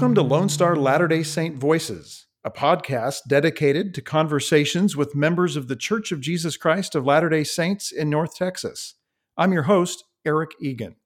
[0.00, 5.56] Welcome to Lone Star Latter day Saint Voices, a podcast dedicated to conversations with members
[5.56, 8.94] of the Church of Jesus Christ of Latter day Saints in North Texas.
[9.36, 10.96] I'm your host, Eric Egan.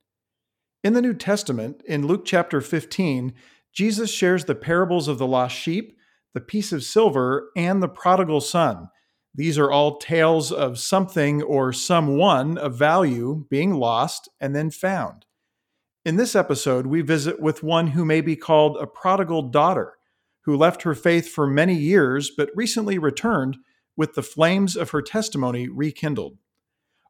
[0.85, 3.35] In the New Testament, in Luke chapter 15,
[3.73, 5.97] Jesus shares the parables of the lost sheep,
[6.33, 8.91] the piece of silver, and the prodigal son.
[9.35, 15.27] These are all tales of something or someone of value being lost and then found.
[16.05, 19.95] In this episode, we visit with one who may be called a prodigal daughter,
[20.43, 23.57] who left her faith for many years but recently returned
[23.97, 26.37] with the flames of her testimony rekindled.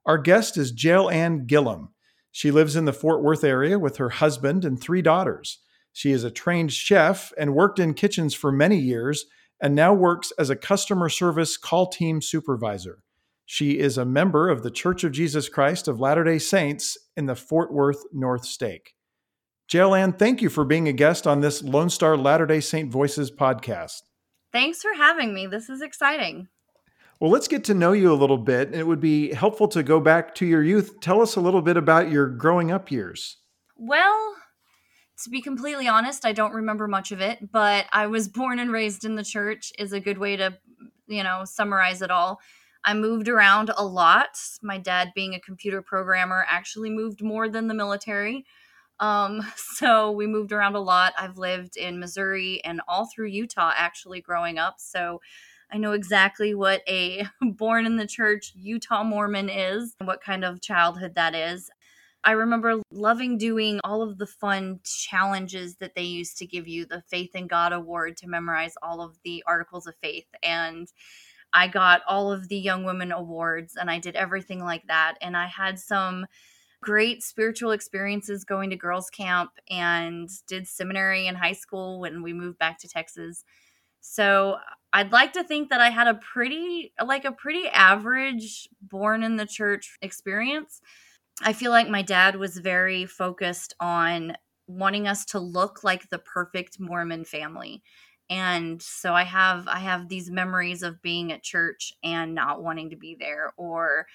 [0.06, 1.88] Our guest is Jael Ann Gillum.
[2.30, 5.58] She lives in the Fort Worth area with her husband and three daughters.
[5.92, 9.26] She is a trained chef and worked in kitchens for many years
[9.60, 13.03] and now works as a customer service call team supervisor.
[13.46, 17.26] She is a member of the Church of Jesus Christ of Latter day Saints in
[17.26, 18.94] the Fort Worth North Stake.
[19.70, 22.90] Jael Ann, thank you for being a guest on this Lone Star Latter day Saint
[22.90, 24.02] Voices podcast.
[24.52, 25.46] Thanks for having me.
[25.46, 26.48] This is exciting.
[27.20, 28.74] Well, let's get to know you a little bit.
[28.74, 31.00] It would be helpful to go back to your youth.
[31.00, 33.38] Tell us a little bit about your growing up years.
[33.76, 34.36] Well,
[35.22, 38.72] to be completely honest, I don't remember much of it, but I was born and
[38.72, 40.58] raised in the church, is a good way to,
[41.06, 42.40] you know, summarize it all.
[42.84, 44.38] I moved around a lot.
[44.62, 48.44] My dad, being a computer programmer, actually moved more than the military.
[49.00, 51.14] Um, so we moved around a lot.
[51.18, 54.76] I've lived in Missouri and all through Utah actually growing up.
[54.78, 55.20] So
[55.72, 60.44] I know exactly what a born in the church Utah Mormon is, and what kind
[60.44, 61.70] of childhood that is.
[62.26, 66.86] I remember loving doing all of the fun challenges that they used to give you
[66.86, 70.26] the Faith in God Award to memorize all of the articles of faith.
[70.42, 70.88] And
[71.54, 75.14] I got all of the Young Women Awards and I did everything like that.
[75.22, 76.26] And I had some
[76.82, 82.32] great spiritual experiences going to girls' camp and did seminary in high school when we
[82.32, 83.44] moved back to Texas.
[84.00, 84.58] So
[84.92, 89.36] I'd like to think that I had a pretty, like a pretty average born in
[89.36, 90.82] the church experience.
[91.40, 94.36] I feel like my dad was very focused on
[94.66, 97.82] wanting us to look like the perfect Mormon family
[98.30, 102.90] and so i have i have these memories of being at church and not wanting
[102.90, 104.06] to be there or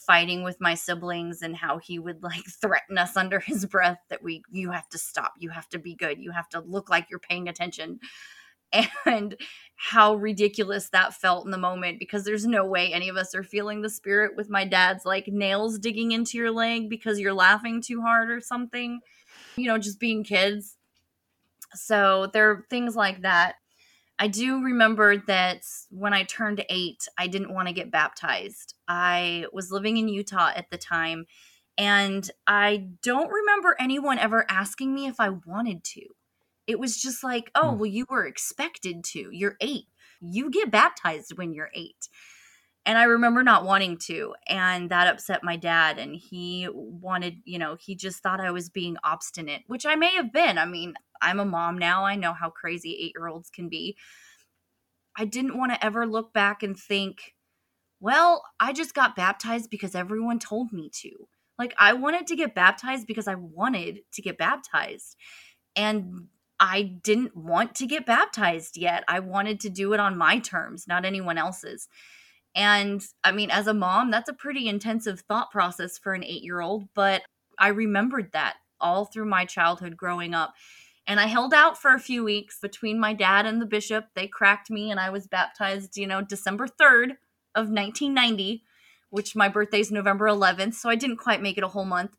[0.00, 4.22] fighting with my siblings and how he would like threaten us under his breath that
[4.22, 5.34] we you have to stop.
[5.38, 6.18] You have to be good.
[6.18, 8.00] You have to look like you're paying attention.
[9.04, 9.34] And
[9.74, 13.42] how ridiculous that felt in the moment because there's no way any of us are
[13.42, 17.82] feeling the spirit with my dad's like nails digging into your leg because you're laughing
[17.82, 19.00] too hard or something.
[19.56, 20.76] You know just being kids
[21.74, 23.54] so there are things like that.
[24.18, 28.74] I do remember that when I turned eight, I didn't want to get baptized.
[28.86, 31.24] I was living in Utah at the time,
[31.78, 36.02] and I don't remember anyone ever asking me if I wanted to.
[36.66, 37.78] It was just like, oh, hmm.
[37.78, 39.30] well, you were expected to.
[39.32, 39.86] You're eight.
[40.20, 42.08] You get baptized when you're eight.
[42.86, 45.98] And I remember not wanting to, and that upset my dad.
[45.98, 50.14] And he wanted, you know, he just thought I was being obstinate, which I may
[50.14, 50.56] have been.
[50.56, 52.04] I mean, I'm a mom now.
[52.04, 53.96] I know how crazy eight year olds can be.
[55.16, 57.34] I didn't want to ever look back and think,
[58.00, 61.28] well, I just got baptized because everyone told me to.
[61.58, 65.16] Like, I wanted to get baptized because I wanted to get baptized.
[65.76, 69.04] And I didn't want to get baptized yet.
[69.08, 71.88] I wanted to do it on my terms, not anyone else's.
[72.54, 76.42] And I mean, as a mom, that's a pretty intensive thought process for an eight
[76.42, 77.22] year old, but
[77.58, 80.54] I remembered that all through my childhood growing up.
[81.06, 84.06] And I held out for a few weeks between my dad and the bishop.
[84.14, 87.16] They cracked me, and I was baptized, you know, December 3rd
[87.54, 88.62] of 1990,
[89.10, 90.74] which my birthday is November 11th.
[90.74, 92.16] So I didn't quite make it a whole month.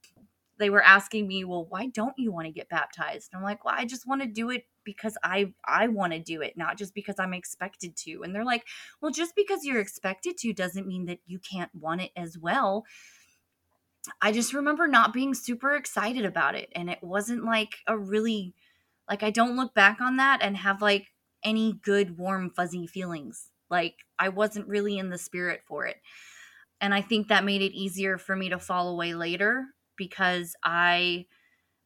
[0.57, 3.29] They were asking me, well, why don't you want to get baptized?
[3.31, 6.19] And I'm like, well, I just want to do it because I I want to
[6.19, 8.23] do it, not just because I'm expected to.
[8.23, 8.65] And they're like,
[9.01, 12.85] well, just because you're expected to doesn't mean that you can't want it as well.
[14.21, 16.69] I just remember not being super excited about it.
[16.75, 18.53] And it wasn't like a really
[19.09, 21.07] like I don't look back on that and have like
[21.43, 23.49] any good warm fuzzy feelings.
[23.69, 25.97] Like I wasn't really in the spirit for it.
[26.79, 29.65] And I think that made it easier for me to fall away later
[29.97, 31.27] because I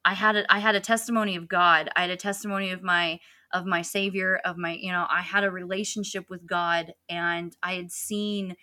[0.05, 1.89] I had a I had a testimony of God.
[1.95, 3.19] I had a testimony of my
[3.51, 7.73] of my savior, of my, you know, I had a relationship with God and I
[7.75, 8.55] had seen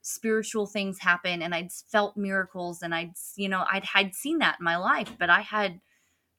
[0.00, 4.56] spiritual things happen and I'd felt miracles and I'd you know, I'd had seen that
[4.58, 5.80] in my life, but I had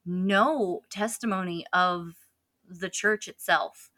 [0.04, 2.14] no testimony of
[2.68, 3.90] the church itself.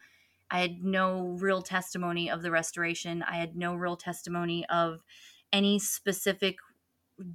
[0.50, 3.22] I had no real testimony of the restoration.
[3.22, 5.00] I had no real testimony of
[5.52, 6.56] any specific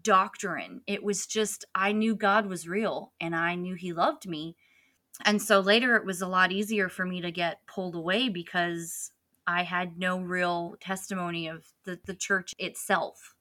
[0.01, 0.81] doctrine.
[0.87, 4.55] It was just, I knew God was real and I knew He loved me.
[5.25, 9.11] And so later it was a lot easier for me to get pulled away because
[9.47, 13.33] I had no real testimony of the, the church itself.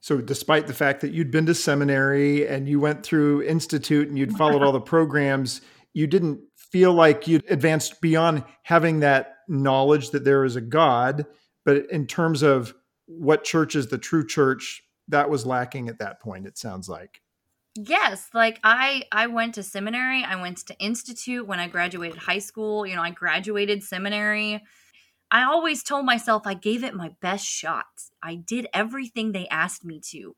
[0.00, 4.18] So, despite the fact that you'd been to seminary and you went through institute and
[4.18, 5.62] you'd followed all the programs,
[5.94, 11.24] you didn't feel like you'd advanced beyond having that knowledge that there is a God.
[11.64, 12.74] But in terms of
[13.06, 17.20] what church is the true church, that was lacking at that point, it sounds like.
[17.76, 22.38] Yes, like I I went to seminary, I went to institute when I graduated high
[22.38, 24.62] school, you know, I graduated seminary
[25.34, 27.86] I always told myself I gave it my best shot.
[28.22, 30.36] I did everything they asked me to.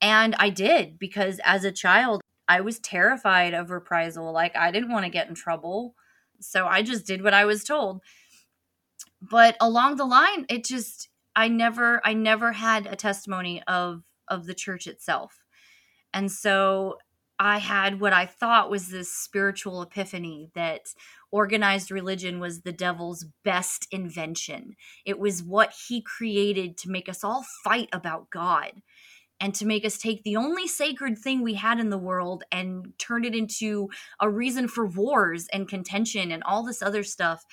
[0.00, 4.32] And I did because as a child, I was terrified of reprisal.
[4.32, 5.94] Like, I didn't want to get in trouble.
[6.40, 8.02] So I just did what I was told.
[9.22, 14.46] But along the line, it just, I never, I never had a testimony of, of
[14.46, 15.44] the church itself.
[16.12, 16.98] And so
[17.38, 20.94] I had what I thought was this spiritual epiphany that
[21.32, 24.76] organized religion was the devil's best invention.
[25.04, 28.82] It was what he created to make us all fight about God
[29.40, 32.92] and to make us take the only sacred thing we had in the world and
[32.98, 33.90] turn it into
[34.20, 37.44] a reason for wars and contention and all this other stuff.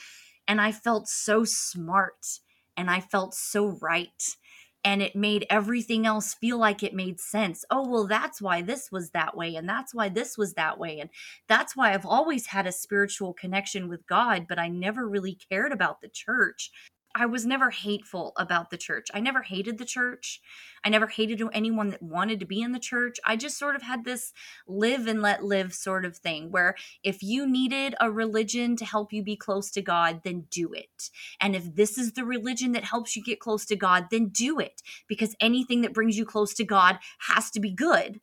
[0.47, 2.39] And I felt so smart
[2.77, 4.35] and I felt so right
[4.83, 7.63] and it made everything else feel like it made sense.
[7.69, 10.99] Oh, well, that's why this was that way, and that's why this was that way.
[10.99, 11.09] And
[11.47, 15.71] that's why I've always had a spiritual connection with God, but I never really cared
[15.71, 16.71] about the church.
[17.15, 19.07] I was never hateful about the church.
[19.13, 20.41] I never hated the church.
[20.83, 23.17] I never hated anyone that wanted to be in the church.
[23.25, 24.33] I just sort of had this
[24.67, 29.13] live and let live sort of thing where if you needed a religion to help
[29.13, 31.09] you be close to God, then do it.
[31.39, 34.59] And if this is the religion that helps you get close to God, then do
[34.59, 38.21] it because anything that brings you close to God has to be good.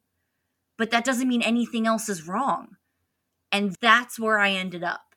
[0.76, 2.76] But that doesn't mean anything else is wrong.
[3.50, 5.07] And that's where I ended up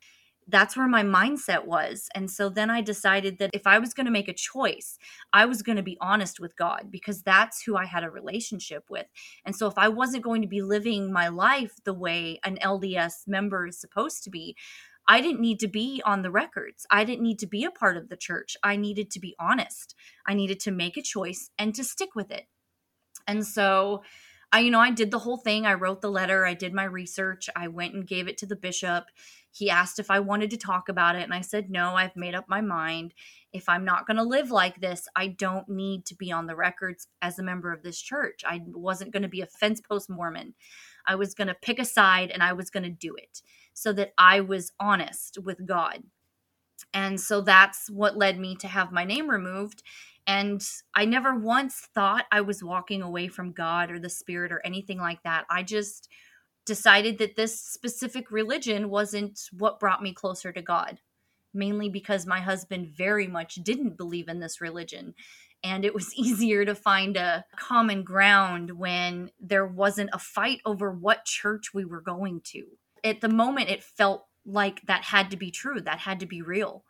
[0.48, 2.08] that's where my mindset was.
[2.14, 4.98] And so then I decided that if I was going to make a choice,
[5.32, 8.84] I was going to be honest with God because that's who I had a relationship
[8.90, 9.06] with.
[9.44, 13.28] And so if I wasn't going to be living my life the way an LDS
[13.28, 14.56] member is supposed to be,
[15.08, 16.86] I didn't need to be on the records.
[16.90, 18.56] I didn't need to be a part of the church.
[18.62, 19.94] I needed to be honest.
[20.26, 22.46] I needed to make a choice and to stick with it.
[23.26, 24.02] And so
[24.52, 25.66] I, you know, I did the whole thing.
[25.66, 28.56] I wrote the letter, I did my research, I went and gave it to the
[28.56, 29.04] bishop.
[29.52, 32.34] He asked if I wanted to talk about it, and I said, no, I've made
[32.34, 33.14] up my mind.
[33.52, 36.56] If I'm not going to live like this, I don't need to be on the
[36.56, 38.42] records as a member of this church.
[38.46, 40.54] I wasn't going to be a fence post Mormon.
[41.06, 43.42] I was going to pick a side and I was going to do it
[43.74, 46.02] so that I was honest with God.
[46.94, 49.82] And so that's what led me to have my name removed
[50.26, 50.64] and
[50.94, 54.98] I never once thought I was walking away from God or the Spirit or anything
[54.98, 55.44] like that.
[55.50, 56.08] I just
[56.64, 61.00] decided that this specific religion wasn't what brought me closer to God,
[61.52, 65.14] mainly because my husband very much didn't believe in this religion.
[65.64, 70.90] And it was easier to find a common ground when there wasn't a fight over
[70.90, 72.64] what church we were going to.
[73.04, 76.42] At the moment, it felt like that had to be true, that had to be
[76.42, 76.84] real.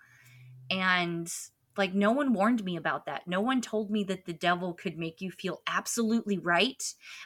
[0.71, 1.31] And
[1.77, 3.27] like, no one warned me about that.
[3.27, 6.83] No one told me that the devil could make you feel absolutely right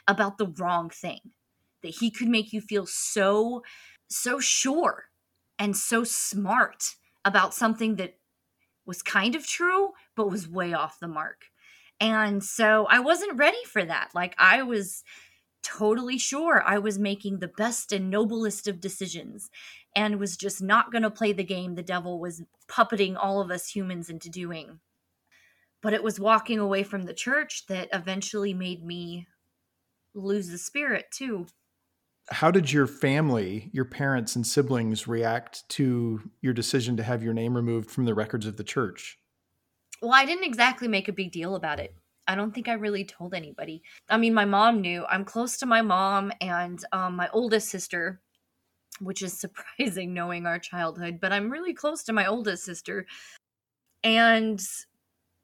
[0.07, 1.19] about the wrong thing,
[1.83, 3.63] that he could make you feel so,
[4.07, 5.05] so sure
[5.59, 8.17] and so smart about something that
[8.85, 11.45] was kind of true, but was way off the mark.
[11.99, 14.11] And so I wasn't ready for that.
[14.13, 15.03] Like, I was
[15.63, 19.49] totally sure I was making the best and noblest of decisions
[19.95, 23.51] and was just not going to play the game the devil was puppeting all of
[23.51, 24.79] us humans into doing.
[25.81, 29.27] But it was walking away from the church that eventually made me
[30.13, 31.47] lose the spirit too.
[32.29, 37.33] How did your family, your parents and siblings react to your decision to have your
[37.33, 39.17] name removed from the records of the church?
[40.01, 41.95] Well, I didn't exactly make a big deal about it.
[42.27, 43.81] I don't think I really told anybody.
[44.09, 45.05] I mean, my mom knew.
[45.09, 48.19] I'm close to my mom and um, my oldest sister
[48.99, 53.05] which is surprising knowing our childhood, but I'm really close to my oldest sister.
[54.03, 54.61] And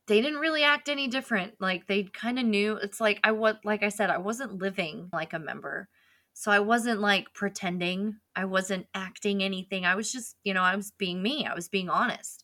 [0.07, 1.55] they didn't really act any different.
[1.59, 5.09] Like they kind of knew it's like I was like I said, I wasn't living
[5.13, 5.87] like a member.
[6.33, 8.17] So I wasn't like pretending.
[8.35, 9.85] I wasn't acting anything.
[9.85, 11.45] I was just, you know, I was being me.
[11.45, 12.43] I was being honest.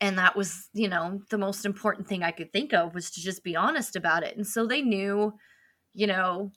[0.00, 3.20] And that was, you know, the most important thing I could think of was to
[3.20, 4.36] just be honest about it.
[4.36, 5.34] And so they knew,
[5.94, 6.50] you know,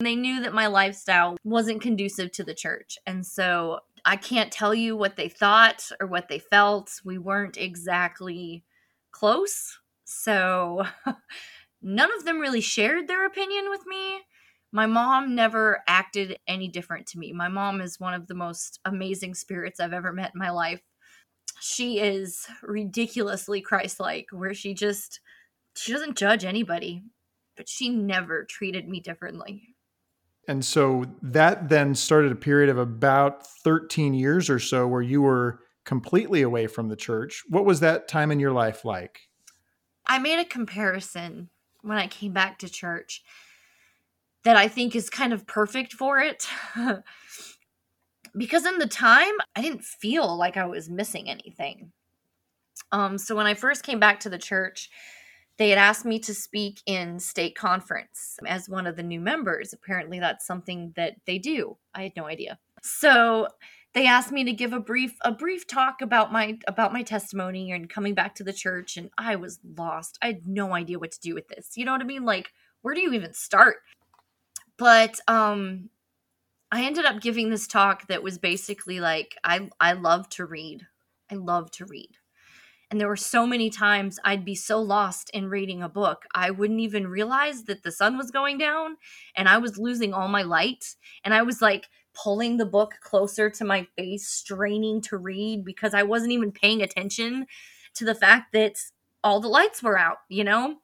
[0.00, 2.98] they knew that my lifestyle wasn't conducive to the church.
[3.06, 7.00] And so I can't tell you what they thought or what they felt.
[7.04, 8.64] We weren't exactly
[9.12, 9.78] close.
[10.04, 10.84] So
[11.82, 14.22] none of them really shared their opinion with me.
[14.74, 17.32] My mom never acted any different to me.
[17.32, 20.80] My mom is one of the most amazing spirits I've ever met in my life.
[21.60, 25.20] She is ridiculously Christ-like where she just
[25.76, 27.04] she doesn't judge anybody,
[27.56, 29.62] but she never treated me differently.
[30.48, 35.22] And so that then started a period of about 13 years or so where you
[35.22, 37.44] were completely away from the church.
[37.48, 39.20] What was that time in your life like?
[40.04, 41.50] I made a comparison
[41.82, 43.22] when I came back to church
[44.44, 46.46] that I think is kind of perfect for it.
[48.36, 51.92] because in the time, I didn't feel like I was missing anything.
[52.92, 54.90] Um, so when I first came back to the church,
[55.56, 59.72] they had asked me to speak in stake conference as one of the new members.
[59.72, 61.76] Apparently, that's something that they do.
[61.94, 62.58] I had no idea.
[62.82, 63.48] So
[63.94, 67.70] they asked me to give a brief a brief talk about my about my testimony
[67.70, 70.18] and coming back to the church and I was lost.
[70.20, 71.76] I had no idea what to do with this.
[71.76, 72.24] You know what I mean?
[72.24, 72.50] Like
[72.82, 73.76] where do you even start?
[74.78, 75.90] But um
[76.72, 80.86] I ended up giving this talk that was basically like I I love to read.
[81.30, 82.10] I love to read.
[82.90, 86.50] And there were so many times I'd be so lost in reading a book, I
[86.52, 88.96] wouldn't even realize that the sun was going down
[89.36, 90.96] and I was losing all my light.
[91.24, 95.94] And I was like pulling the book closer to my face, straining to read because
[95.94, 97.46] I wasn't even paying attention
[97.96, 98.76] to the fact that
[99.24, 100.76] all the lights were out, you know?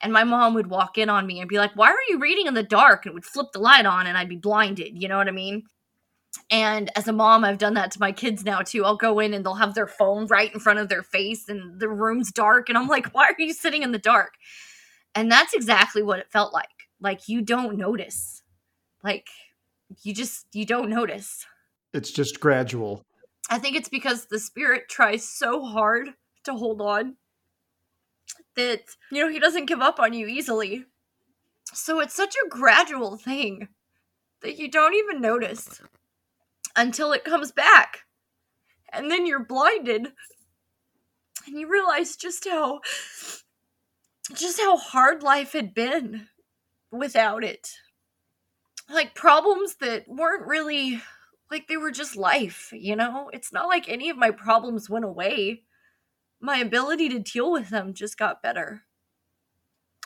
[0.00, 2.46] And my mom would walk in on me and be like, Why are you reading
[2.46, 3.04] in the dark?
[3.04, 5.64] And would flip the light on and I'd be blinded, you know what I mean?
[6.50, 8.84] And as a mom, I've done that to my kids now too.
[8.84, 11.80] I'll go in and they'll have their phone right in front of their face and
[11.80, 12.68] the room's dark.
[12.68, 14.34] And I'm like, Why are you sitting in the dark?
[15.14, 16.68] And that's exactly what it felt like.
[17.00, 18.42] Like you don't notice.
[19.02, 19.28] Like
[20.02, 21.46] you just you don't notice.
[21.92, 23.02] It's just gradual.
[23.50, 26.10] I think it's because the spirit tries so hard
[26.44, 27.16] to hold on
[28.56, 30.84] that you know he doesn't give up on you easily.
[31.72, 33.68] So it's such a gradual thing
[34.42, 35.80] that you don't even notice
[36.76, 38.00] until it comes back.
[38.92, 40.08] And then you're blinded
[41.46, 42.80] and you realize just how
[44.34, 46.28] just how hard life had been
[46.90, 47.70] without it
[48.90, 51.00] like problems that weren't really
[51.50, 53.30] like they were just life, you know?
[53.32, 55.62] It's not like any of my problems went away.
[56.40, 58.84] My ability to deal with them just got better.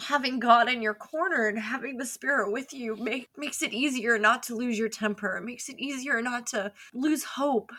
[0.02, 4.18] Having God in your corner and having the Spirit with you make, makes it easier
[4.18, 5.36] not to lose your temper.
[5.36, 7.70] It makes it easier not to lose hope.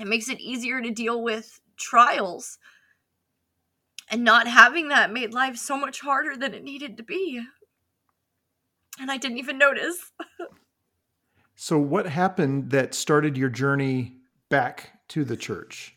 [0.00, 2.58] It makes it easier to deal with trials.
[4.10, 7.42] And not having that made life so much harder than it needed to be
[8.98, 10.12] and I didn't even notice.
[11.54, 14.16] so, what happened that started your journey
[14.48, 15.96] back to the church?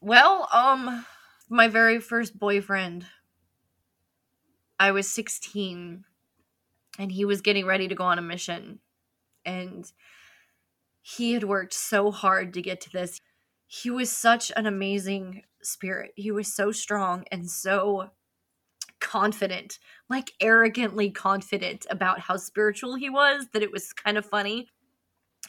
[0.00, 1.04] Well, um,
[1.48, 3.06] my very first boyfriend.
[4.78, 6.04] I was 16
[6.98, 8.78] and he was getting ready to go on a mission.
[9.44, 9.90] And
[11.02, 13.20] he had worked so hard to get to this.
[13.66, 16.12] He was such an amazing spirit.
[16.16, 18.10] He was so strong and so
[19.00, 19.78] confident,
[20.08, 24.68] like arrogantly confident about how spiritual he was that it was kind of funny.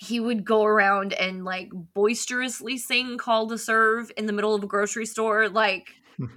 [0.04, 4.64] He would go around and like boisterously sing Called to Serve in the middle of
[4.64, 5.90] a grocery store, like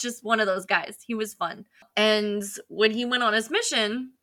[0.00, 0.98] just one of those guys.
[1.06, 1.64] He was fun.
[1.96, 4.14] And when he went on his mission,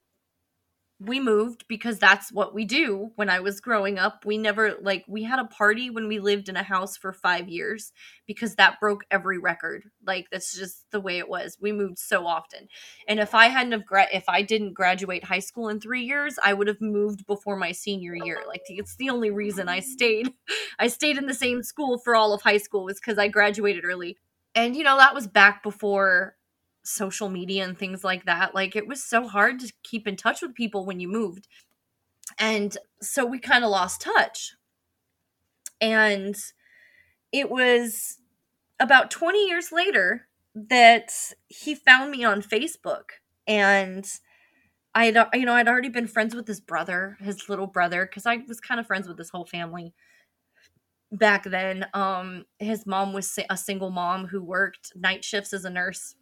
[1.00, 4.26] we moved because that's what we do when I was growing up.
[4.26, 7.50] We never like we had a party when we lived in a house for 5
[7.50, 7.92] years
[8.26, 9.84] because that broke every record.
[10.06, 11.58] Like that's just the way it was.
[11.60, 12.68] We moved so often.
[13.08, 16.38] And if I hadn't have gra- if I didn't graduate high school in 3 years,
[16.44, 18.44] I would have moved before my senior year.
[18.48, 20.32] Like it's the only reason I stayed
[20.80, 23.84] I stayed in the same school for all of high school was cuz I graduated
[23.84, 24.18] early.
[24.56, 26.36] And you know, that was back before
[26.84, 28.54] social media and things like that.
[28.54, 31.48] Like it was so hard to keep in touch with people when you moved.
[32.38, 34.54] And so we kind of lost touch.
[35.82, 36.36] And
[37.32, 38.20] it was
[38.80, 41.12] about 20 years later that
[41.48, 43.04] he found me on Facebook
[43.48, 44.08] and
[44.96, 48.26] I had you know I'd already been friends with his brother, his little brother cuz
[48.26, 49.94] I was kind of friends with his whole family
[51.12, 51.88] back then.
[51.94, 56.16] Um his mom was a single mom who worked night shifts as a nurse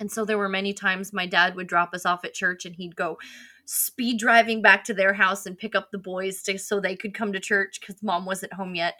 [0.00, 2.74] and so there were many times my dad would drop us off at church and
[2.76, 3.18] he'd go
[3.64, 7.14] speed driving back to their house and pick up the boys to, so they could
[7.14, 8.96] come to church because mom wasn't home yet.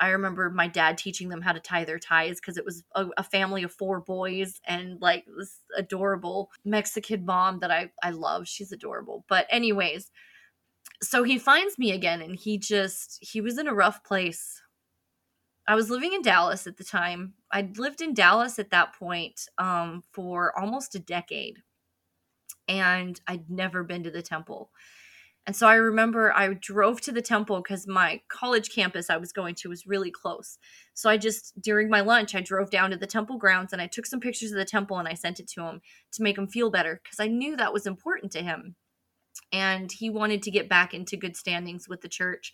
[0.00, 3.06] I remember my dad teaching them how to tie their ties because it was a,
[3.16, 8.48] a, family of four boys and like this adorable Mexican mom that I, I love.
[8.48, 9.24] She's adorable.
[9.28, 10.10] But, anyways,
[11.00, 14.60] so he finds me again and he just, he was in a rough place
[15.66, 17.34] I was living in Dallas at the time.
[17.50, 21.58] I'd lived in Dallas at that point um, for almost a decade.
[22.68, 24.70] and I'd never been to the temple.
[25.46, 29.32] And so I remember I drove to the temple because my college campus I was
[29.32, 30.58] going to was really close.
[30.94, 33.86] So I just, during my lunch, I drove down to the temple grounds and I
[33.86, 36.48] took some pictures of the temple and I sent it to him to make him
[36.48, 38.76] feel better because I knew that was important to him.
[39.52, 42.52] And he wanted to get back into good standings with the church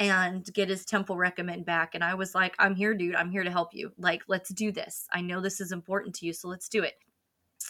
[0.00, 1.94] and get his temple recommend back.
[1.94, 3.14] And I was like, I'm here, dude.
[3.14, 3.92] I'm here to help you.
[3.98, 5.06] Like, let's do this.
[5.12, 6.94] I know this is important to you, so let's do it.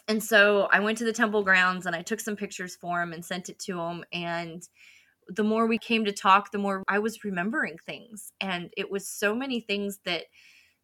[0.07, 3.13] And so I went to the temple grounds and I took some pictures for him
[3.13, 4.05] and sent it to him.
[4.13, 4.67] And
[5.29, 8.33] the more we came to talk, the more I was remembering things.
[8.41, 10.25] And it was so many things that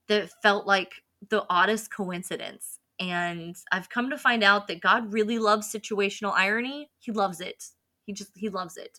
[0.08, 0.92] that felt like
[1.30, 2.80] the oddest coincidence.
[2.98, 6.90] And I've come to find out that God really loves situational irony.
[6.98, 7.64] He loves it.
[8.04, 8.98] He just he loves it.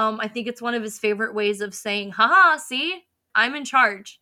[0.00, 3.04] Um, I think it's one of his favorite ways of saying, haha, see,
[3.34, 4.18] I'm in charge.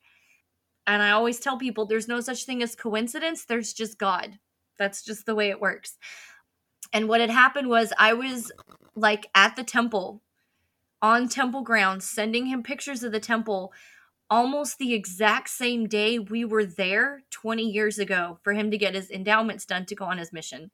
[0.88, 4.40] And I always tell people there's no such thing as coincidence, there's just God.
[4.76, 5.96] That's just the way it works.
[6.92, 8.50] And what had happened was I was
[8.96, 10.20] like at the temple
[11.00, 13.72] on temple grounds sending him pictures of the temple
[14.28, 18.96] almost the exact same day we were there 20 years ago for him to get
[18.96, 20.72] his endowments done to go on his mission.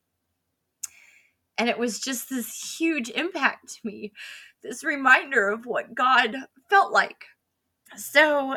[1.58, 4.12] And it was just this huge impact to me,
[4.64, 6.34] this reminder of what God
[6.68, 7.26] felt like.
[7.96, 8.56] So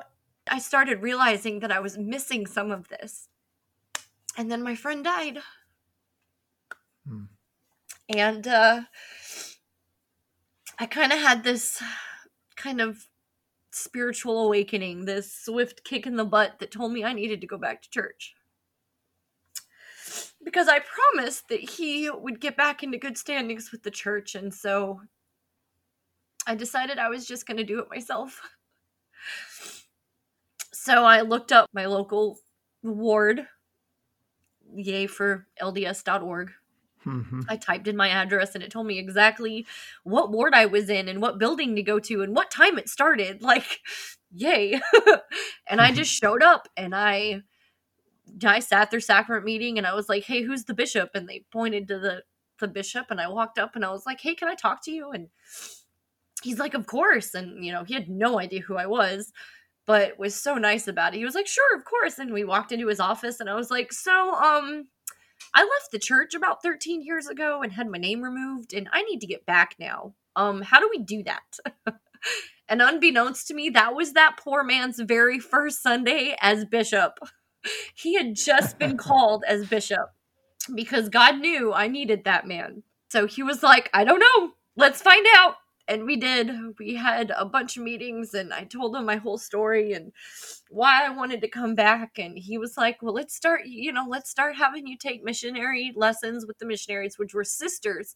[0.50, 3.28] I started realizing that I was missing some of this.
[4.38, 5.40] And then my friend died.
[7.08, 7.26] Hmm.
[8.10, 8.82] And uh,
[10.80, 11.84] I kind of had this
[12.56, 13.08] kind of
[13.72, 17.58] spiritual awakening, this swift kick in the butt that told me I needed to go
[17.58, 18.34] back to church.
[20.42, 24.54] Because I promised that he would get back into good standings with the church, and
[24.54, 25.02] so
[26.48, 28.42] I decided I was just going to do it myself.
[30.72, 32.40] So I looked up my local
[32.82, 33.46] ward
[34.74, 36.52] yay for LDS.org.
[37.06, 37.42] Mm-hmm.
[37.48, 39.66] I typed in my address and it told me exactly
[40.04, 42.90] what ward I was in and what building to go to and what time it
[42.90, 43.42] started.
[43.42, 43.80] Like,
[44.34, 44.80] yay.
[45.68, 47.44] and I just showed up and I
[48.46, 51.46] I sat their sacrament meeting and I was like, "Hey, who's the bishop?" And they
[51.52, 52.24] pointed to the
[52.60, 54.92] the bishop and I walked up and I was like, "Hey, can I talk to
[54.92, 55.30] you?" And
[56.44, 59.32] he's like, "Of course." And you know, he had no idea who I was
[59.88, 61.18] but was so nice about it.
[61.18, 63.72] He was like, "Sure, of course." And we walked into his office and I was
[63.72, 64.90] like, "So, um,
[65.56, 69.04] I left the church about 13 years ago and had my name removed and I
[69.04, 70.14] need to get back now.
[70.36, 71.60] Um, how do we do that?"
[72.70, 77.20] and unbeknownst to me, that was that poor man's very first Sunday as bishop.
[77.96, 80.12] He had just been called as bishop
[80.74, 82.84] because God knew I needed that man.
[83.10, 84.54] So he was like, "I don't know.
[84.78, 85.56] Let's find out."
[85.88, 86.52] And we did.
[86.80, 90.12] We had a bunch of meetings and i told him my whole story and
[90.70, 94.06] why i wanted to come back and he was like well let's start you know
[94.08, 98.16] let's start having you take missionary lessons with the missionaries which were sisters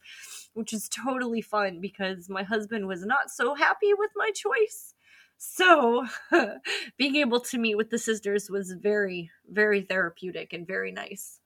[0.54, 4.96] which is totally fun because my husband was not so happy with my choice.
[5.38, 6.08] So
[6.98, 11.41] being able to meet with the sisters was very very therapeutic and very nice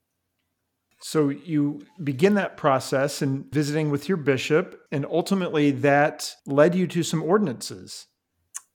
[1.02, 6.88] so you begin that process and visiting with your bishop, and ultimately that led you
[6.88, 8.08] to some ordinances.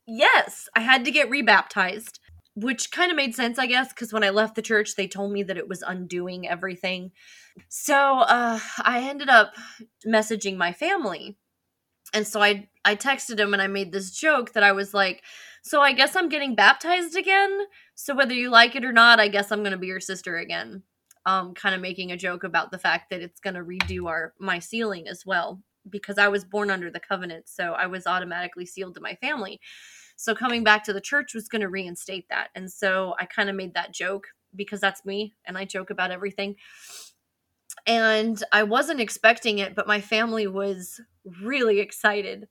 [0.06, 2.18] Yes, I had to get rebaptized,
[2.54, 5.32] which kind of made sense, I guess, because when I left the church, they told
[5.32, 7.12] me that it was undoing everything.
[7.68, 9.52] So uh, I ended up
[10.06, 11.38] messaging my family.
[12.12, 15.22] And so I I texted him and I made this joke that I was like,
[15.62, 17.66] "So I guess I'm getting baptized again.
[17.94, 20.36] So whether you like it or not, I guess I'm going to be your sister
[20.36, 20.82] again."
[21.26, 24.34] Um, kind of making a joke about the fact that it's going to redo our
[24.38, 28.66] my sealing as well because I was born under the covenant, so I was automatically
[28.66, 29.60] sealed to my family.
[30.16, 33.48] So coming back to the church was going to reinstate that, and so I kind
[33.48, 36.56] of made that joke because that's me, and I joke about everything.
[37.86, 41.00] And I wasn't expecting it, but my family was
[41.42, 42.48] really excited.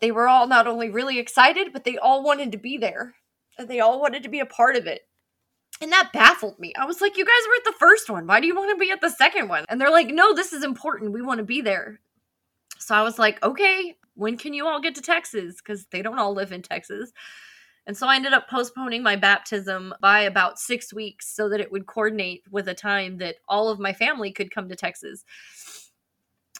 [0.00, 3.14] They were all not only really excited, but they all wanted to be there.
[3.58, 5.02] They all wanted to be a part of it.
[5.80, 6.74] And that baffled me.
[6.78, 8.26] I was like, you guys were at the first one.
[8.26, 9.64] Why do you want to be at the second one?
[9.68, 11.12] And they're like, no, this is important.
[11.12, 12.00] We want to be there.
[12.78, 15.56] So I was like, okay, when can you all get to Texas?
[15.56, 17.12] Because they don't all live in Texas.
[17.86, 21.72] And so I ended up postponing my baptism by about six weeks so that it
[21.72, 25.24] would coordinate with a time that all of my family could come to Texas.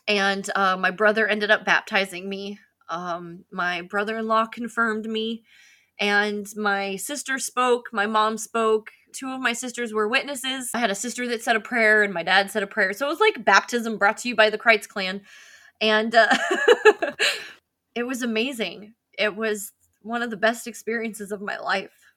[0.09, 2.59] And uh, my brother ended up baptizing me.
[2.88, 5.44] Um, my brother in law confirmed me.
[6.00, 10.70] And my sister spoke, my mom spoke, two of my sisters were witnesses.
[10.74, 12.94] I had a sister that said a prayer, and my dad said a prayer.
[12.94, 15.20] So it was like baptism brought to you by the Kreitz clan.
[15.80, 16.34] And uh,
[17.94, 18.94] it was amazing.
[19.18, 22.14] It was one of the best experiences of my life.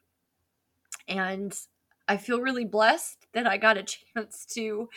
[1.07, 1.53] And
[2.07, 3.83] I feel really blessed that I got a
[4.15, 4.89] chance to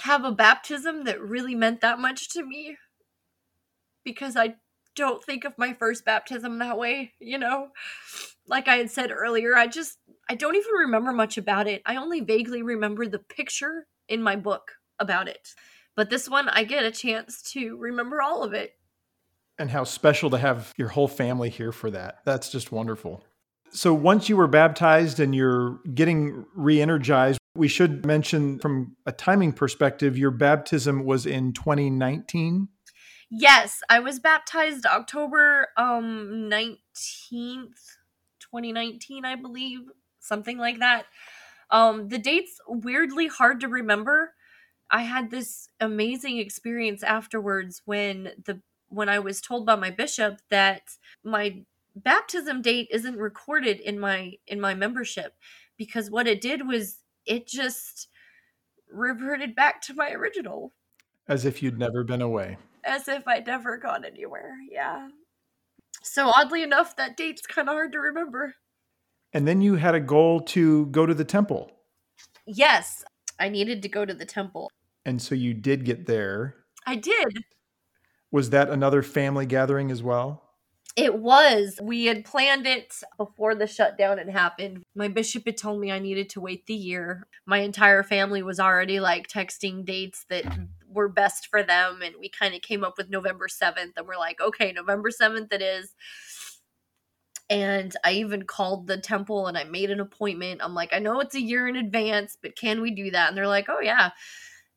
[0.00, 2.76] have a baptism that really meant that much to me
[4.04, 4.54] because I
[5.00, 7.68] don't think of my first baptism that way, you know?
[8.46, 11.82] Like I had said earlier, I just I don't even remember much about it.
[11.84, 15.48] I only vaguely remember the picture in my book about it.
[15.96, 18.74] But this one I get a chance to remember all of it.
[19.58, 22.18] And how special to have your whole family here for that.
[22.24, 23.24] That's just wonderful.
[23.72, 29.52] So once you were baptized and you're getting re-energized, we should mention from a timing
[29.52, 32.68] perspective, your baptism was in 2019.
[33.30, 37.96] Yes, I was baptized October um 19th,
[38.40, 39.82] 2019, I believe,
[40.18, 41.06] something like that.
[41.70, 44.34] Um the date's weirdly hard to remember.
[44.90, 50.40] I had this amazing experience afterwards when the when I was told by my bishop
[50.50, 50.82] that
[51.22, 51.62] my
[51.94, 55.36] baptism date isn't recorded in my in my membership
[55.76, 58.08] because what it did was it just
[58.92, 60.72] reverted back to my original
[61.28, 62.56] as if you'd never been away
[62.90, 64.54] as if I'd never gone anywhere.
[64.70, 65.08] Yeah.
[66.02, 68.54] So oddly enough, that date's kind of hard to remember.
[69.32, 71.70] And then you had a goal to go to the temple.
[72.46, 73.04] Yes,
[73.38, 74.70] I needed to go to the temple.
[75.06, 76.56] And so you did get there.
[76.86, 77.38] I did.
[78.32, 80.42] Was that another family gathering as well?
[80.96, 81.78] It was.
[81.80, 84.82] We had planned it before the shutdown had happened.
[84.94, 87.28] My bishop had told me I needed to wait the year.
[87.46, 90.44] My entire family was already like texting dates that
[90.90, 92.00] were best for them.
[92.02, 93.92] And we kind of came up with November 7th.
[93.96, 95.94] And we're like, okay, November 7th it is.
[97.48, 100.60] And I even called the temple and I made an appointment.
[100.62, 103.28] I'm like, I know it's a year in advance, but can we do that?
[103.28, 104.10] And they're like, oh, yeah.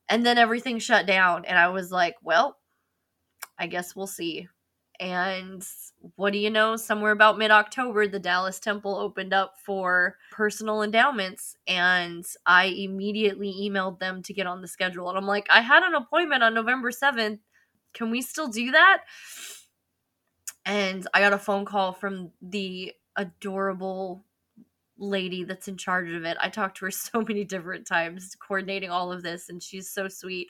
[0.10, 1.46] And then everything shut down.
[1.46, 2.58] And I was like, well,
[3.60, 4.48] I guess we'll see.
[5.04, 5.62] And
[6.16, 6.78] what do you know?
[6.78, 11.58] Somewhere about mid October, the Dallas Temple opened up for personal endowments.
[11.68, 15.10] And I immediately emailed them to get on the schedule.
[15.10, 17.40] And I'm like, I had an appointment on November 7th.
[17.94, 19.00] Can we still do that?
[20.66, 24.24] And I got a phone call from the adorable
[24.98, 26.38] lady that's in charge of it.
[26.40, 30.08] I talked to her so many different times, coordinating all of this, and she's so
[30.08, 30.48] sweet.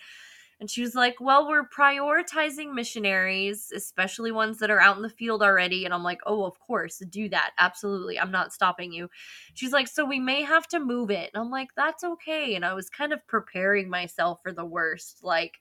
[0.60, 5.10] And she was like, Well, we're prioritizing missionaries, especially ones that are out in the
[5.10, 5.86] field already.
[5.86, 7.52] And I'm like, Oh, of course, do that.
[7.60, 8.20] Absolutely.
[8.20, 9.10] I'm not stopping you.
[9.54, 11.30] She's like, So we may have to move it.
[11.34, 12.56] And I'm like, That's okay.
[12.56, 15.20] And I was kind of preparing myself for the worst.
[15.24, 15.60] Like,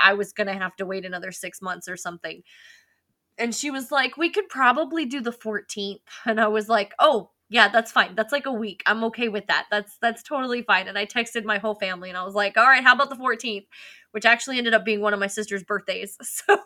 [0.00, 2.42] I was going to have to wait another six months or something.
[3.38, 6.00] And she was like, We could probably do the 14th.
[6.26, 8.14] And I was like, Oh, yeah that's fine.
[8.14, 8.82] That's like a week.
[8.86, 9.66] I'm okay with that.
[9.70, 10.88] That's that's totally fine.
[10.88, 13.16] And i texted my whole family and i was like all right how about the
[13.16, 13.66] 14th
[14.12, 16.16] which actually ended up being one of my sister's birthdays.
[16.24, 16.56] So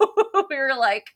[0.48, 1.08] we were like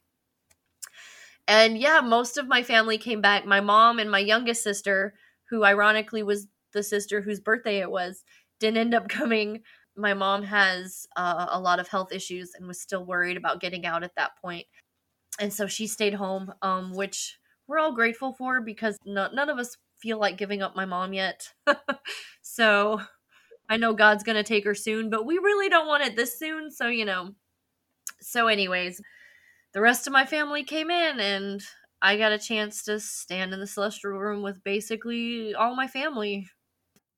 [1.48, 3.46] and yeah most of my family came back.
[3.46, 5.14] My mom and my youngest sister
[5.50, 8.24] who ironically was the sister whose birthday it was
[8.58, 9.62] didn't end up coming.
[9.96, 13.86] My mom has uh, a lot of health issues and was still worried about getting
[13.86, 14.66] out at that point.
[15.38, 17.38] And so she stayed home um, which
[17.70, 21.12] we're all grateful for because no, none of us feel like giving up my mom
[21.12, 21.48] yet.
[22.42, 23.00] so
[23.68, 26.36] I know God's going to take her soon, but we really don't want it this
[26.36, 26.72] soon.
[26.72, 27.30] So, you know.
[28.20, 29.00] So, anyways,
[29.72, 31.62] the rest of my family came in and
[32.02, 36.48] I got a chance to stand in the celestial room with basically all my family.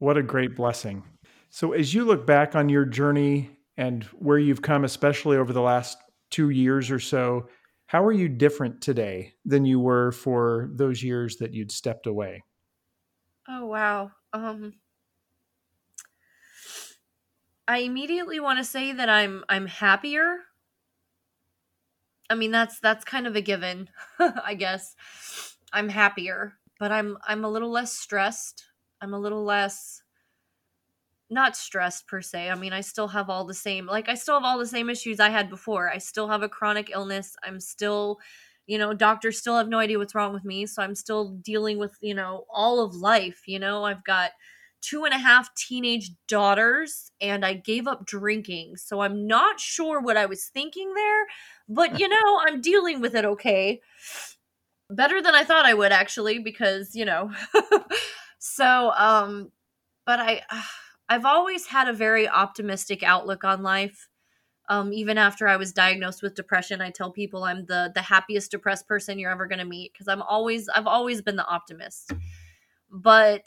[0.01, 1.03] What a great blessing.
[1.49, 5.63] So, as you look back on your journey and where you've come, especially over the
[5.63, 5.97] last
[6.31, 7.49] two years or so,
[7.93, 12.43] how are you different today than you were for those years that you'd stepped away?
[13.47, 14.13] Oh wow.
[14.33, 14.81] Um
[17.69, 20.39] I immediately want to say that I'm I'm happier.
[22.31, 24.97] I mean that's that's kind of a given, I guess.
[25.71, 28.65] I'm happier, but I'm I'm a little less stressed.
[29.03, 30.02] I'm a little less
[31.33, 32.51] not stressed per se.
[32.51, 34.91] I mean, I still have all the same, like, I still have all the same
[34.91, 35.91] issues I had before.
[35.91, 37.35] I still have a chronic illness.
[37.43, 38.19] I'm still,
[38.67, 40.67] you know, doctors still have no idea what's wrong with me.
[40.67, 43.43] So I'm still dealing with, you know, all of life.
[43.47, 44.33] You know, I've got
[44.83, 48.77] two and a half teenage daughters and I gave up drinking.
[48.77, 51.27] So I'm not sure what I was thinking there,
[51.69, 53.81] but, you know, I'm dealing with it okay.
[54.91, 57.31] Better than I thought I would, actually, because, you know.
[58.39, 59.51] so, um,
[60.05, 60.43] but I.
[60.51, 60.61] Uh,
[61.13, 64.09] I've always had a very optimistic outlook on life.
[64.71, 68.51] Um, even after I was diagnosed with depression, I tell people I'm the the happiest
[68.51, 72.15] depressed person you're ever gonna meet because I'm always I've always been the optimist.
[72.91, 73.47] But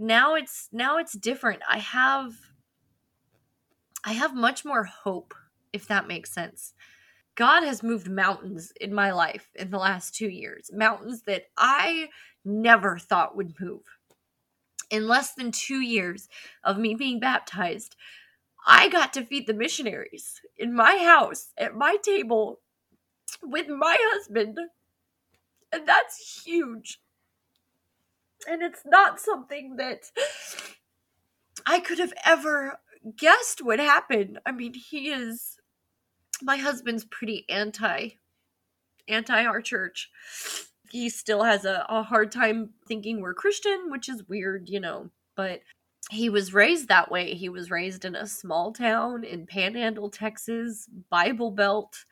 [0.00, 1.62] now it's now it's different.
[1.68, 2.32] I have
[4.04, 5.32] I have much more hope,
[5.72, 6.74] if that makes sense.
[7.36, 12.08] God has moved mountains in my life in the last two years, mountains that I
[12.44, 13.84] never thought would move
[14.90, 16.28] in less than two years
[16.64, 17.96] of me being baptized,
[18.66, 22.60] I got to feed the missionaries in my house at my table
[23.42, 24.58] with my husband.
[25.72, 27.00] And that's huge.
[28.48, 30.10] And it's not something that
[31.66, 32.80] I could have ever
[33.16, 34.38] guessed would happen.
[34.44, 35.56] I mean, he is
[36.42, 38.10] my husband's pretty anti
[39.08, 40.10] anti our church.
[40.90, 45.10] He still has a, a hard time thinking we're Christian, which is weird, you know.
[45.36, 45.60] But
[46.10, 47.34] he was raised that way.
[47.34, 52.04] He was raised in a small town in Panhandle, Texas, Bible Belt,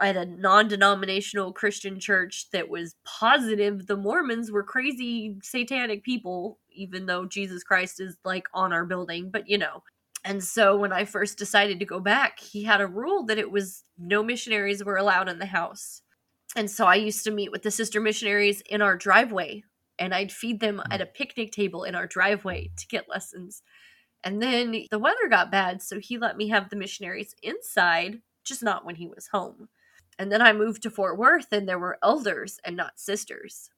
[0.00, 6.58] at a non denominational Christian church that was positive the Mormons were crazy satanic people,
[6.70, 9.30] even though Jesus Christ is like on our building.
[9.30, 9.82] But you know,
[10.24, 13.50] and so when I first decided to go back, he had a rule that it
[13.50, 16.02] was no missionaries were allowed in the house.
[16.56, 19.62] And so I used to meet with the sister missionaries in our driveway
[19.98, 21.04] and I'd feed them at mm.
[21.04, 23.62] a picnic table in our driveway to get lessons.
[24.24, 28.62] And then the weather got bad, so he let me have the missionaries inside, just
[28.62, 29.68] not when he was home.
[30.18, 33.70] And then I moved to Fort Worth and there were elders and not sisters.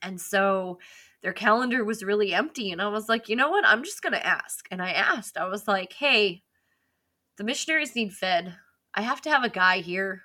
[0.00, 0.78] And so
[1.22, 2.70] their calendar was really empty.
[2.70, 3.66] And I was like, you know what?
[3.66, 4.66] I'm just going to ask.
[4.70, 6.42] And I asked, I was like, hey,
[7.36, 8.56] the missionaries need fed.
[8.94, 10.22] I have to have a guy here.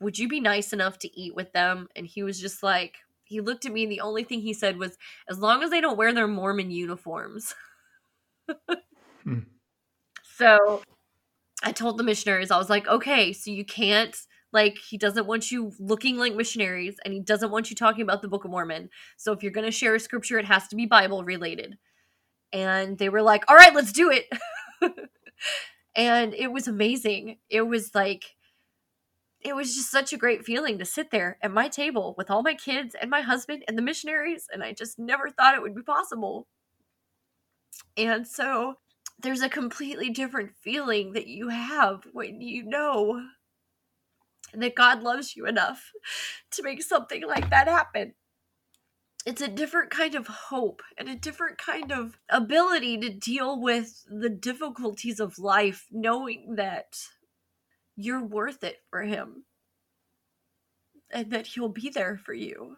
[0.00, 1.88] Would you be nice enough to eat with them?
[1.96, 4.78] And he was just like, he looked at me and the only thing he said
[4.78, 4.96] was,
[5.28, 7.54] as long as they don't wear their Mormon uniforms.
[9.24, 9.38] hmm.
[10.38, 10.82] So
[11.62, 14.14] I told the missionaries, I was like, okay, so you can't
[14.52, 18.22] like he doesn't want you looking like missionaries and he doesn't want you talking about
[18.22, 18.90] the Book of Mormon.
[19.16, 21.78] So if you're going to share a scripture, it has to be Bible related.
[22.52, 24.26] And they were like, "All right, let's do it."
[25.96, 27.38] and it was amazing.
[27.50, 28.35] It was like
[29.46, 32.42] it was just such a great feeling to sit there at my table with all
[32.42, 35.74] my kids and my husband and the missionaries and I just never thought it would
[35.74, 36.48] be possible.
[37.96, 38.74] And so
[39.20, 43.22] there's a completely different feeling that you have when you know
[44.52, 45.92] that God loves you enough
[46.50, 48.14] to make something like that happen.
[49.24, 54.04] It's a different kind of hope and a different kind of ability to deal with
[54.08, 56.96] the difficulties of life, knowing that
[57.96, 59.44] you're worth it for Him
[61.10, 62.76] and that He'll be there for you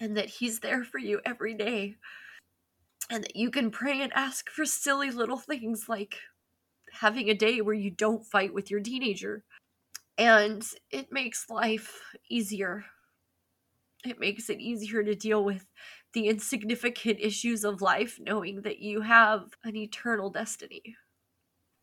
[0.00, 1.96] and that He's there for you every day
[3.10, 6.16] and that you can pray and ask for silly little things like
[6.92, 9.44] having a day where you don't fight with your teenager
[10.18, 12.84] and it makes life easier.
[14.04, 15.66] It makes it easier to deal with
[16.12, 20.96] the insignificant issues of life, knowing that you have an eternal destiny.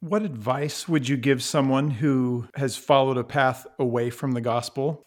[0.03, 5.01] What advice would you give someone who has followed a path away from the gospel?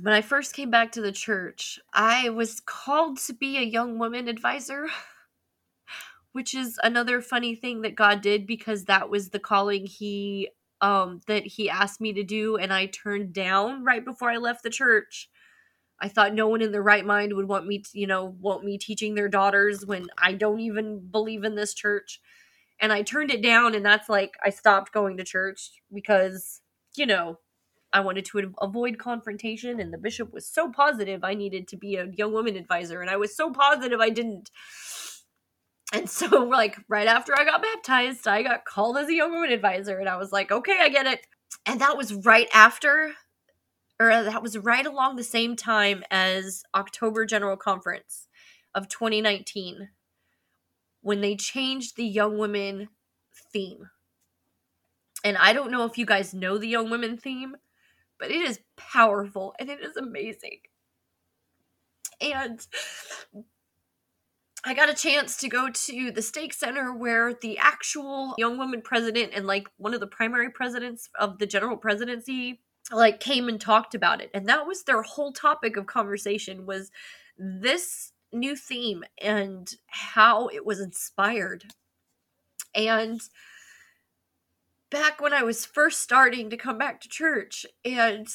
[0.00, 3.98] When I first came back to the church, I was called to be a young
[3.98, 4.86] woman advisor,
[6.30, 11.20] which is another funny thing that God did because that was the calling He um
[11.26, 14.70] that he asked me to do and I turned down right before I left the
[14.70, 15.28] church.
[15.98, 18.62] I thought no one in their right mind would want me to, you know, want
[18.62, 22.20] me teaching their daughters when I don't even believe in this church.
[22.80, 26.60] And I turned it down and that's like I stopped going to church because,
[26.96, 27.38] you know,
[27.92, 31.96] I wanted to avoid confrontation and the bishop was so positive I needed to be
[31.96, 34.50] a young woman advisor and I was so positive I didn't
[35.92, 39.52] and so, like, right after I got baptized, I got called as a young woman
[39.52, 41.26] advisor, and I was like, okay, I get it.
[41.64, 43.12] And that was right after,
[44.00, 48.28] or that was right along the same time as October General Conference
[48.74, 49.88] of 2019
[51.06, 52.88] when they changed the young women
[53.52, 53.90] theme.
[55.22, 57.54] And I don't know if you guys know the young women theme,
[58.18, 60.58] but it is powerful and it is amazing.
[62.20, 62.66] And
[64.64, 68.82] I got a chance to go to the stake center where the actual young woman
[68.82, 73.60] president and like one of the primary presidents of the general presidency like came and
[73.60, 74.30] talked about it.
[74.34, 76.90] And that was their whole topic of conversation was
[77.38, 81.64] this new theme and how it was inspired.
[82.74, 83.20] And
[84.90, 88.28] back when I was first starting to come back to church and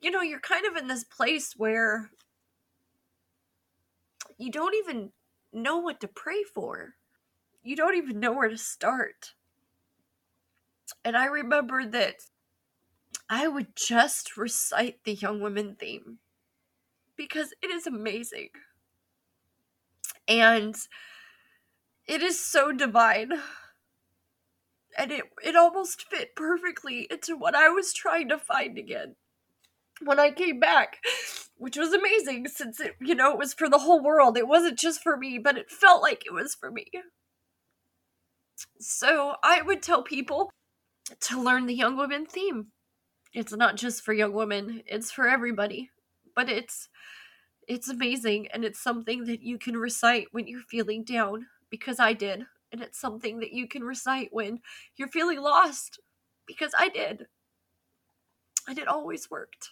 [0.00, 2.10] you know, you're kind of in this place where
[4.38, 5.10] you don't even
[5.52, 6.94] know what to pray for.
[7.62, 9.32] You don't even know where to start.
[11.04, 12.16] And I remember that
[13.28, 16.18] I would just recite the young women theme
[17.16, 18.50] because it is amazing.
[20.28, 20.76] And
[22.06, 23.32] it is so divine.
[24.98, 29.16] And it, it almost fit perfectly into what I was trying to find again
[30.00, 30.98] when I came back
[31.58, 34.36] which was amazing since it, you know, it was for the whole world.
[34.36, 36.86] It wasn't just for me, but it felt like it was for me.
[38.78, 40.50] So I would tell people
[41.20, 42.68] to learn the young women theme.
[43.32, 45.90] It's not just for young women, it's for everybody.
[46.34, 46.88] But it's
[47.66, 52.12] it's amazing and it's something that you can recite when you're feeling down because I
[52.12, 52.46] did.
[52.72, 54.60] And it's something that you can recite when
[54.96, 56.00] you're feeling lost
[56.46, 57.26] because I did.
[58.68, 59.70] And it always worked.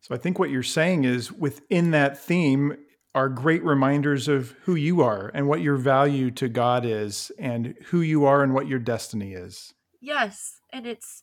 [0.00, 2.76] So I think what you're saying is within that theme
[3.14, 7.74] are great reminders of who you are and what your value to God is and
[7.86, 9.74] who you are and what your destiny is.
[10.00, 11.22] Yes, and it's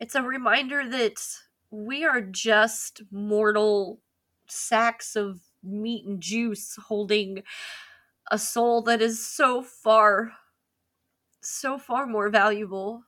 [0.00, 1.22] it's a reminder that
[1.70, 4.00] we are just mortal
[4.50, 7.42] sacks of meat and juice holding
[8.30, 10.32] a soul that is so far
[11.42, 13.04] so far more valuable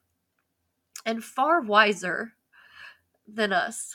[1.04, 2.32] and far wiser
[3.26, 3.94] than us.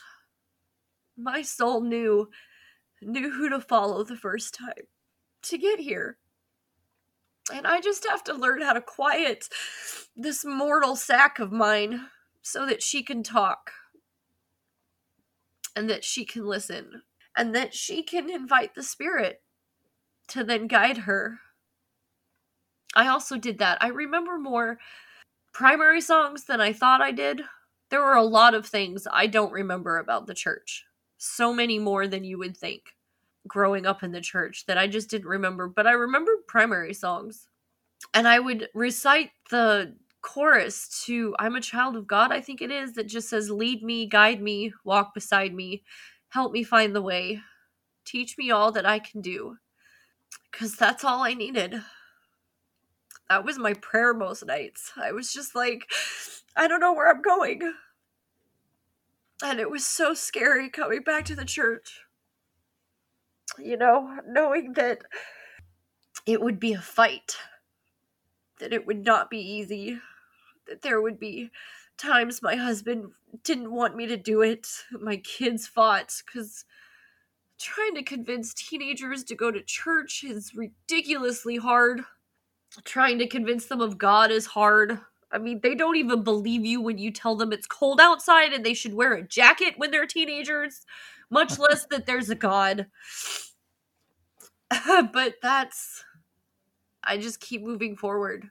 [1.16, 2.30] My soul knew
[3.00, 4.86] knew who to follow the first time
[5.42, 6.18] to get here.
[7.52, 9.48] And I just have to learn how to quiet
[10.16, 12.06] this mortal sack of mine
[12.42, 13.70] so that she can talk
[15.76, 17.02] and that she can listen
[17.38, 19.40] and that she can invite the spirit
[20.26, 21.38] to then guide her.
[22.94, 23.78] I also did that.
[23.80, 24.78] I remember more
[25.52, 27.42] primary songs than I thought I did.
[27.90, 30.84] There were a lot of things I don't remember about the church.
[31.16, 32.94] So many more than you would think
[33.46, 37.48] growing up in the church that I just didn't remember, but I remember primary songs.
[38.14, 42.70] And I would recite the chorus to I'm a child of God, I think it
[42.70, 45.82] is, that just says, Lead me, guide me, walk beside me,
[46.30, 47.40] help me find the way,
[48.04, 49.58] teach me all that I can do.
[50.50, 51.82] Because that's all I needed.
[53.28, 54.92] That was my prayer most nights.
[54.96, 55.84] I was just like,
[56.56, 57.74] I don't know where I'm going.
[59.42, 62.00] And it was so scary coming back to the church.
[63.58, 65.02] You know, knowing that
[66.26, 67.36] it would be a fight,
[68.60, 69.98] that it would not be easy,
[70.66, 71.50] that there would be
[71.98, 73.12] times my husband
[73.44, 76.64] didn't want me to do it, my kids fought, because
[77.58, 82.02] trying to convince teenagers to go to church is ridiculously hard.
[82.84, 85.00] Trying to convince them of God is hard.
[85.30, 88.64] I mean, they don't even believe you when you tell them it's cold outside and
[88.64, 90.86] they should wear a jacket when they're teenagers,
[91.30, 92.86] much less that there's a God.
[95.12, 96.04] but that's.
[97.02, 98.50] I just keep moving forward.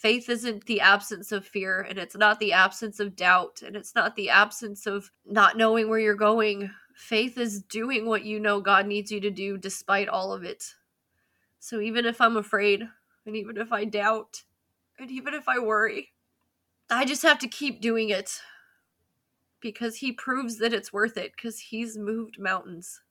[0.00, 3.94] Faith isn't the absence of fear, and it's not the absence of doubt, and it's
[3.94, 6.70] not the absence of not knowing where you're going.
[6.94, 10.72] Faith is doing what you know God needs you to do despite all of it.
[11.58, 12.88] So even if I'm afraid,
[13.26, 14.44] and even if I doubt,
[14.98, 16.12] and even if I worry,
[16.88, 18.40] I just have to keep doing it
[19.60, 23.02] because He proves that it's worth it because He's moved mountains.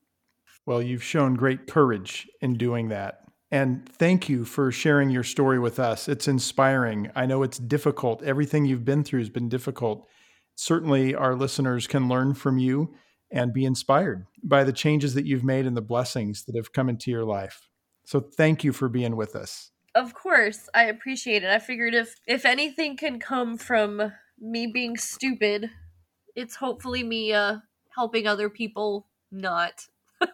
[0.66, 3.29] Well, you've shown great courage in doing that.
[3.52, 6.08] And thank you for sharing your story with us.
[6.08, 7.10] It's inspiring.
[7.16, 8.22] I know it's difficult.
[8.22, 10.08] Everything you've been through has been difficult.
[10.56, 12.94] Certainly, our listeners can learn from you
[13.32, 16.90] and be inspired by the changes that you've made and the blessings that have come
[16.90, 17.68] into your life.
[18.06, 19.72] So, thank you for being with us.
[19.96, 21.50] Of course, I appreciate it.
[21.50, 25.72] I figured if if anything can come from me being stupid,
[26.36, 27.58] it's hopefully me uh
[27.96, 29.88] helping other people not.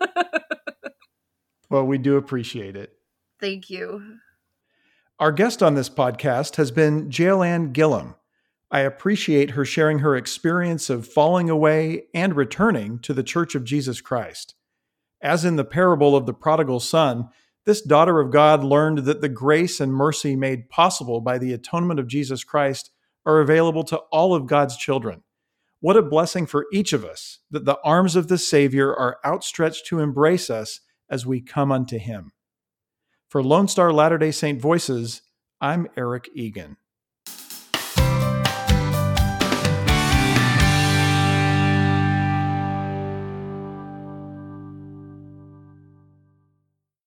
[1.69, 2.94] well, we do appreciate it.
[3.39, 4.19] Thank you.
[5.19, 8.15] Our guest on this podcast has been Jail Gillum.
[8.71, 13.63] I appreciate her sharing her experience of falling away and returning to the Church of
[13.63, 14.55] Jesus Christ.
[15.21, 17.29] As in the parable of the prodigal son,
[17.65, 21.99] this daughter of God learned that the grace and mercy made possible by the atonement
[21.99, 22.91] of Jesus Christ
[23.25, 25.23] are available to all of God's children.
[25.79, 29.85] What a blessing for each of us that the arms of the Savior are outstretched
[29.87, 32.33] to embrace us as we come unto Him.
[33.35, 35.21] For Lone Star Latter day Saint Voices,
[35.59, 36.77] I'm Eric Egan.